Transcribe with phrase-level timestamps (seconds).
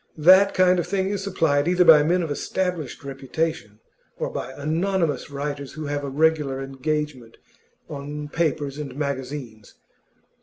[0.17, 3.79] That kind of thing is supplied either by men of established reputation,
[4.17, 7.37] or by anonymous writers who have a regular engagement
[7.87, 9.75] on papers and magazines.